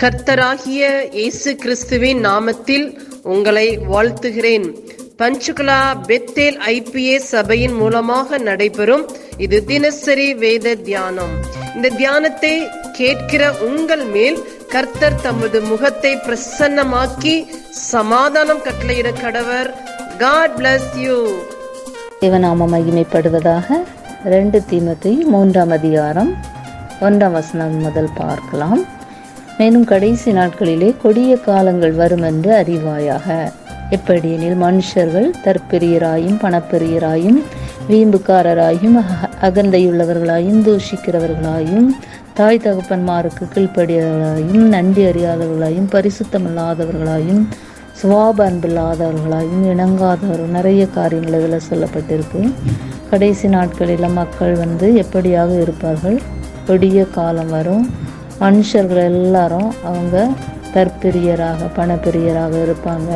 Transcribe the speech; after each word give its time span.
கர்த்தராகிய 0.00 0.82
இயேசு 1.18 1.50
கிறிஸ்துவின் 1.60 2.18
நாமத்தில் 2.26 2.84
உங்களை 3.32 3.68
வாழ்த்துகிறேன். 3.90 4.66
பஞ்சுகுலா 5.20 5.78
பெத்தேல் 6.08 6.58
ஐபிஏ 6.72 7.14
சபையின் 7.30 7.76
மூலமாக 7.80 8.38
நடைபெறும் 8.48 9.04
இது 9.44 9.58
தினசரி 9.70 10.26
வேத 10.42 10.74
தியானம். 10.88 11.32
இந்த 11.76 11.90
தியானத்தை 12.00 12.52
கேட்கிற 12.98 13.42
உங்கள் 13.68 14.04
மேல் 14.16 14.38
கர்த்தர் 14.74 15.18
தமது 15.26 15.60
முகத்தை 15.70 16.12
பிரசன்னமாக்கி 16.26 17.34
சமாதானம் 17.92 18.62
கட்டளையிட 18.66 19.12
கடவர். 19.22 19.70
காட் 20.24 20.56
பிளஸ் 20.58 20.92
யூ 21.04 21.16
தேவநாம 22.24 22.68
மகிமைப்படுவதாக 22.74 23.80
ரெண்டு 24.34 24.60
தீமத்தை 24.72 25.14
மூன்றாம் 25.32 25.74
அதிகாரம் 25.78 26.34
ஒன்றாம் 27.08 27.36
வசனம் 27.38 27.74
முதல் 27.86 28.12
பார்க்கலாம். 28.20 28.84
மேலும் 29.58 29.84
கடைசி 29.84 30.32
நாட்களிலே 30.32 30.94
கொடிய 31.02 31.36
காலங்கள் 31.36 31.92
வரும் 31.92 32.22
என்று 32.22 32.52
அறிவாயாக. 32.52 33.52
எப்படியெனில் 33.90 34.62
மனுஷர்கள் 34.62 35.30
தற்பெரியராயும் 35.44 36.38
பணப்பெரியராயும் 36.42 37.42
வீம்புக்காரராயும் 37.90 38.94
அக- 38.94 39.28
அகந்தையுள்ளவர்களாயும் 39.40 40.62
தூஷிக்கிறவர்களாயும் 40.62 41.88
தாய் 42.34 42.60
தகப்பன்மாருக்கு 42.64 43.48
கீழ்ப்படியவர்களாயும் 43.54 44.68
நன்றி 44.68 45.04
அறியாதவர்களாயும் 45.04 45.88
பரிசுத்தமில்லாதவர்களாயும் 45.92 47.46
சுவாப 48.02 48.38
அன்பில்லாதவர்களாயும் 48.38 49.64
இணங்காதவர்கள் 49.64 50.50
நிறைய 50.50 50.86
காரியங்கள் 50.86 51.40
இதில் 51.40 51.60
சொல்லப்பட்டிருக்கு. 51.70 52.52
கடைசி 53.10 53.48
நாட்களில் 53.48 54.08
மக்கள் 54.08 54.54
வந்து 54.54 55.04
எப்படியாக 55.04 55.60
இருப்பார்கள்? 55.60 56.20
கொடிய 56.66 57.04
காலம் 57.04 57.50
வரும். 57.50 57.90
மனுஷர்கள் 58.40 59.08
எல்லாரும் 59.12 59.68
அவங்க 59.88 60.16
தற்பிரியராக 60.74 61.68
பணப்பிரியராக 61.76 62.54
இருப்பாங்க. 62.66 63.10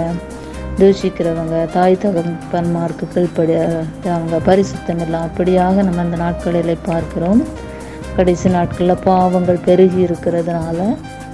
தூஷிக்கிறவங்க 0.79 1.57
தாய் 1.75 1.97
தகப்பன்மார்க்கு 2.03 3.07
கீழ்ப்படி 3.15 3.55
அவங்க 4.15 4.37
பரிசுத்தம் 4.49 5.03
இல்லை 5.05 5.19
அப்படியாக 5.27 5.83
நம்ம 5.87 6.01
அந்த 6.07 6.19
நாட்களில் 6.25 6.85
பார்க்கிறோம். 6.91 7.43
கடைசி 8.17 8.49
நாட்களில் 8.57 9.03
பாவங்கள் 9.09 9.65
பெருகி 9.67 10.01
இருக்கிறதுனால 10.07 10.79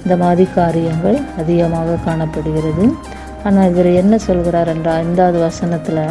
இந்த 0.03 0.15
மாதிரி 0.23 0.45
காரியங்கள் 0.57 1.17
அதிகமாக 1.41 1.97
காணப்படுகிறது. 2.07 2.85
ஆனால் 3.47 3.69
இவர் 3.71 3.89
என்ன 4.01 4.13
சொல்கிறார் 4.27 4.69
என்றால் 4.73 5.01
ஐந்தாவது 5.03 5.39
வசனத்தில் 5.39 6.03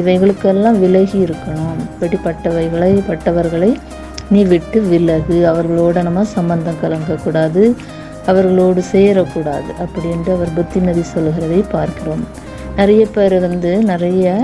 இவைகளுக்கெல்லாம் 0.00 0.78
விலகி 0.84 1.18
இருக்கணும். 1.26 1.78
இப்படிப்பட்டவைகளை 1.90 2.92
பட்டவர்களை 3.10 3.70
நீ 4.32 4.40
விட்டு 4.52 4.78
விலகு. 4.90 5.36
அவர்களோட 5.50 5.96
நம்ம 6.08 6.24
சம்பந்தம் 6.36 6.80
கலங்கக்கூடாது. 6.82 7.62
அவர்களோடு 8.30 8.82
சேரக்கூடாது 8.92 9.70
அப்படி 9.84 10.06
என்று 10.16 10.30
அவர் 10.36 10.56
புத்திமதி 10.58 11.02
சொல்கிறதை 11.14 11.60
பார்க்கிறோம். 11.76 12.24
நிறைய 12.78 13.02
பேர் 13.16 13.36
வந்து 13.46 13.72
நிறைய 13.92 14.36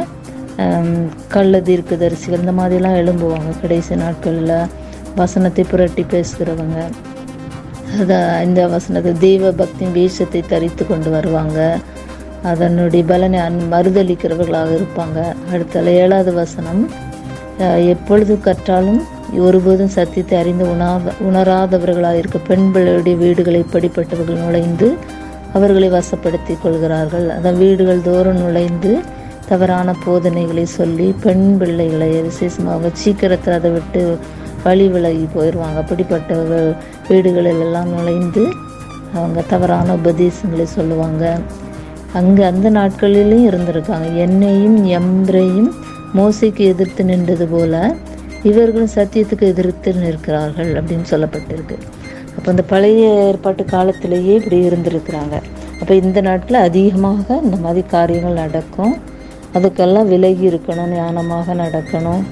கள்ள 1.34 1.58
தீர்க்கதரிசிகள் 1.68 2.42
இந்த 2.44 2.54
மாதிரிலாம் 2.58 2.98
எழும்புவாங்க. 3.02 3.50
கடைசி 3.62 3.94
நாட்களில் 4.02 4.56
வசனத்தை 5.20 5.62
புரட்டி 5.70 6.02
பேசுகிறவங்க 6.14 6.80
அதை 8.00 8.18
இந்த 8.46 8.60
வசனத்தை 8.74 9.12
தெய்வ 9.24 9.52
பக்தியின் 9.60 9.94
வேஷத்தை 9.98 10.42
தரித்து 10.52 10.82
கொண்டு 10.90 11.10
வருவாங்க. 11.14 11.58
அதனுடைய 12.50 13.04
பலனை 13.10 13.38
அன் 13.46 13.58
மறுதளிக்கிறவர்களாக 13.72 14.70
இருப்பாங்க. 14.78 15.18
அடுத்த 15.52 15.82
ஏழாவது 16.02 16.32
வசனம் 16.42 16.82
எப்பொழுது 17.94 18.34
கற்றாலும் 18.46 19.00
ஒருபோதும் 19.38 19.94
சத்தியத்தை 19.96 20.38
அறிந்து 20.38 20.64
உணாத 20.70 21.12
உணராதவர்களாக 21.28 22.20
இருக்க 22.20 22.38
பெண் 22.38 22.70
பிள்ளையுடைய 22.74 23.16
வீடுகளை 23.16 23.64
படிப்பட்டவர்கள் 23.72 24.42
நுழைந்து 24.44 24.96
அவர்களை 25.52 25.88
வசப்படுத்தி 25.90 26.54
கொள்கிறார்கள். 26.62 27.26
அதான் 27.36 27.56
வீடுகள் 27.56 28.02
தோறும் 28.02 28.40
நுழைந்து 28.42 29.00
தவறான 29.48 29.94
போதனைகளை 30.04 30.64
சொல்லி 30.64 31.14
பெண் 31.20 31.56
பிள்ளைகளை 31.58 32.22
விசேஷமாக 32.22 32.74
அவங்க 32.74 32.90
சீக்கிரத்தில் 32.92 33.54
அதை 33.54 33.70
விட்டு 33.70 34.18
வழி 34.64 34.88
விலகி 34.88 35.26
போயிடுவாங்க 35.34 35.78
அப்படிப்பட்டவர்கள் 35.82 36.74
வீடுகளில் 37.08 37.60
எல்லாம் 37.60 37.88
நுழைந்து 37.88 38.44
அவங்க 39.14 39.40
தவறான 39.48 39.94
உபதேசங்களை 39.94 40.66
சொல்லுவாங்க. 40.66 41.40
அங்கே 42.12 42.42
அந்த 42.42 42.70
நாட்களிலும் 42.70 43.48
இருந்திருக்காங்க. 43.50 44.14
என்னையும் 44.16 44.78
எம்ரையும் 44.86 45.70
மோசைக்கு 46.16 46.62
எதிர்த்து 46.72 47.04
நின்றது 47.04 47.46
போல 47.46 47.94
இவர்களும் 48.48 48.92
சத்தியத்துக்கு 48.94 49.44
எதிர்த்து 49.52 49.90
நிற்கிறார்கள் 49.94 50.70
அப்படின்னு 50.80 51.06
சொல்லப்பட்டிருக்கு. 51.12 51.76
அப்போ 52.36 52.48
அந்த 52.50 52.62
பழைய 52.62 53.08
ஏற்பாட்டு 53.26 53.64
காலத்திலேயே 53.64 54.34
இப்படி 54.40 54.58
இருந்திருக்கிறாங்க. 54.68 55.36
அப்போ 55.80 55.92
இந்த 55.94 56.20
நாட்டில் 56.20 56.58
அதிகமாக 56.68 57.40
இந்த 57.44 57.56
மாதிரி 57.64 57.82
காரியங்கள் 57.86 58.40
நடக்கும். 58.42 58.94
அதுக்கெல்லாம் 59.56 60.10
விலகி 60.12 60.44
இருக்கணும் 60.50 60.92
ஞானமாக 60.96 61.54
நடக்கணும். 61.62 62.22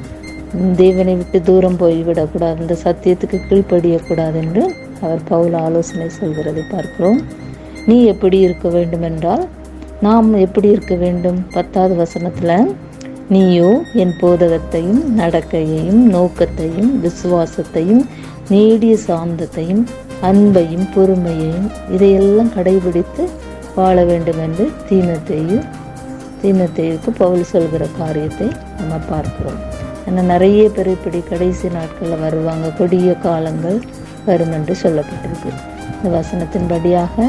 தேவனை 0.77 1.15
விட்டு 1.15 1.39
தூரம் 1.43 1.79
போய்விடக்கூடாது 1.81 2.59
இந்த 2.65 2.77
சத்தியத்துக்கு 2.85 3.39
கீழ்ப்படியக்கூடாது 3.49 4.37
என்று 4.45 4.63
அவர் 5.01 5.23
பவுல் 5.29 5.57
ஆலோசனை 5.65 6.07
சொல்கிறதை 6.21 6.63
பார்க்கிறோம். 6.75 7.19
நீ 7.87 7.97
எப்படி 8.13 8.39
இருக்க 8.39 8.69
வேண்டும் 8.69 9.03
என்றால் 9.03 9.45
நாம் 10.07 10.29
எப்படி 10.47 10.69
இருக்க 10.69 10.95
வேண்டும்? 10.95 11.39
பத்தாவது 11.53 11.95
வசனத்தில் 11.95 12.55
நீயோ 13.29 13.71
என் 13.93 14.15
போதகத்தையும் 14.21 15.01
நடக்கையையும் 15.17 16.03
நோக்கத்தையும் 16.15 16.93
விசுவாசத்தையும் 17.05 18.05
நீடிய 18.49 18.97
சாந்தத்தையும் 19.07 19.83
அன்பையும் 20.23 20.87
பொறுமையையும் 20.95 21.67
இதையெல்லாம் 21.91 22.53
கடைபிடித்து 22.57 23.25
வாழ 23.75 24.05
வேண்டும் 24.05 24.39
என்று 24.39 24.65
தீமத்தையும் 24.91 25.67
தீமத்தேயுக்கு 26.43 27.11
பவுல் 27.19 27.45
சொல்கிற 27.45 27.87
காரியத்தை 27.99 28.49
நம்ம 28.79 28.97
பார்க்கிறோம். 29.09 29.61
ஏன்னா 30.07 30.23
நிறைய 30.23 30.71
பேர் 30.71 30.89
இப்படி 30.89 31.21
கடைசி 31.29 31.69
நாட்களில் 31.69 32.19
வருவாங்க. 32.19 32.71
கொடிய 32.79 33.15
காலங்கள் 33.15 33.79
வரும் 34.25 34.53
என்று 34.53 34.77
சொல்லப்பட்டிருக்கு. 34.83 35.53
இந்த 35.97 36.11
வசனத்தின்படியாக 36.19 37.27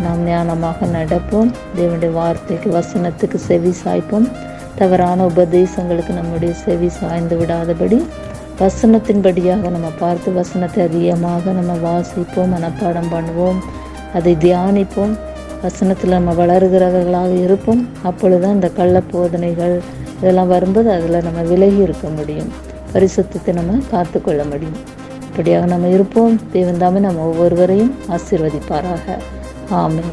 நாம் 0.00 0.22
ஞானமாக 0.28 0.88
நடப்போம். 0.98 1.50
தேவனுடைய 1.76 2.12
வார்த்தைக்கு 2.12 2.70
வசனத்துக்கு 2.78 3.40
செவி 3.48 3.74
சாய்ப்போம். 3.84 4.28
தவறான 4.80 5.26
உபதேசங்களுக்கு 5.26 6.12
நம்முடைய 6.18 6.52
செவி 6.64 6.88
சாய்ந்து 6.98 7.36
விடாதபடி 7.40 7.98
வசனத்தின்படியாக 8.60 9.70
நம்ம 9.74 9.88
பார்த்து 9.98 10.28
வசனத்தை 10.32 10.80
அதிகமாக 10.84 11.52
நம்ம 11.58 11.72
வாசிப்போம் 11.86 12.52
மனப்பாடம் 12.54 13.10
பண்ணுவோம் 13.14 13.60
அதை 14.16 14.32
தியானிப்போம். 14.44 15.12
வசனத்தில் 15.62 16.16
நம்ம 16.16 16.32
வளருகிறவர்களாக 16.32 17.32
இருப்போம். 17.42 17.82
அப்பொழுதுதான் 18.02 18.56
இந்த 18.58 18.68
கள்ள 18.78 19.00
போதனைகள் 19.10 19.74
இதெல்லாம் 20.18 20.50
வரும்போது 20.54 20.88
அதில் 20.90 21.24
நம்ம 21.26 21.42
விலகி 21.42 21.80
இருக்க 21.86 22.08
முடியும். 22.08 22.50
பரிசுத்தத்தை 22.92 23.52
நம்ம 23.52 23.78
காத்துக்கொள்ள 23.90 24.44
முடியும். 24.44 24.78
இப்படியாக 25.28 25.66
நம்ம 25.66 25.88
இருப்போம். 25.96 26.34
தேவன் 26.52 26.82
தாமே 26.82 26.98
நம்ம 26.98 27.26
ஒவ்வொருவரையும் 27.26 27.94
ஆசீர்வதிப்பாராக. 28.16 29.16
ஆமென். 29.82 30.12